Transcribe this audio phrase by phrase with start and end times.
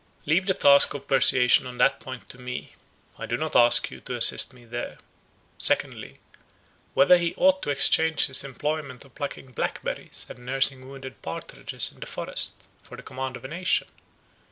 [0.25, 2.73] Leave the task of persuasion on that point to me;
[3.19, 4.97] I do not ask you to assist me there.
[5.59, 6.17] Secondly,
[6.95, 11.99] Whether he ought to exchange his employment of plucking blackberries, and nursing wounded partridges in
[11.99, 13.89] the forest, for the command of a nation?